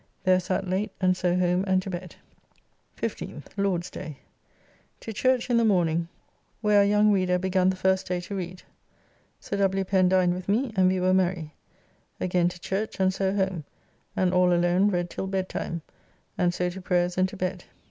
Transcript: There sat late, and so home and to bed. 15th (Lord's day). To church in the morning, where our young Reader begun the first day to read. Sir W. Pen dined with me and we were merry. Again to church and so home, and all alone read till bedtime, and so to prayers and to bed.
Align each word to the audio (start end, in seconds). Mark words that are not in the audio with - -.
There 0.23 0.39
sat 0.39 0.67
late, 0.67 0.91
and 0.99 1.15
so 1.15 1.37
home 1.37 1.63
and 1.67 1.79
to 1.83 1.91
bed. 1.91 2.15
15th 2.97 3.43
(Lord's 3.55 3.91
day). 3.91 4.17
To 5.01 5.13
church 5.13 5.47
in 5.47 5.57
the 5.57 5.63
morning, 5.63 6.07
where 6.61 6.79
our 6.79 6.83
young 6.83 7.11
Reader 7.11 7.37
begun 7.37 7.69
the 7.69 7.75
first 7.75 8.07
day 8.07 8.19
to 8.21 8.33
read. 8.33 8.63
Sir 9.39 9.57
W. 9.57 9.83
Pen 9.83 10.09
dined 10.09 10.33
with 10.33 10.49
me 10.49 10.73
and 10.75 10.87
we 10.87 10.99
were 10.99 11.13
merry. 11.13 11.53
Again 12.19 12.49
to 12.49 12.59
church 12.59 12.99
and 12.99 13.13
so 13.13 13.31
home, 13.35 13.63
and 14.15 14.33
all 14.33 14.51
alone 14.51 14.89
read 14.89 15.07
till 15.11 15.27
bedtime, 15.27 15.83
and 16.35 16.51
so 16.51 16.71
to 16.71 16.81
prayers 16.81 17.15
and 17.15 17.29
to 17.29 17.37
bed. 17.37 17.65